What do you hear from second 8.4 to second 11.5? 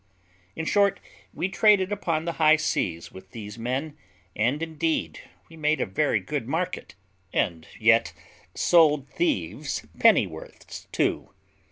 sold thieves' pennyworths too.